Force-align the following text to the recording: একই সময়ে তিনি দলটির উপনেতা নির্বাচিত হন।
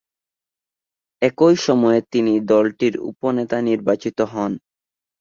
একই 1.21 1.55
সময়ে 1.65 1.99
তিনি 2.11 2.33
দলটির 2.51 2.95
উপনেতা 3.09 3.57
নির্বাচিত 3.61 4.17
হন। 4.31 4.51